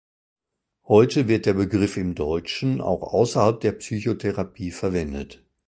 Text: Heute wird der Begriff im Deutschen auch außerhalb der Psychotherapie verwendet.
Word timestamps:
Heute 0.87 1.27
wird 1.27 1.45
der 1.45 1.53
Begriff 1.53 1.95
im 1.95 2.15
Deutschen 2.15 2.81
auch 2.81 3.03
außerhalb 3.03 3.59
der 3.59 3.73
Psychotherapie 3.73 4.71
verwendet. 4.71 5.45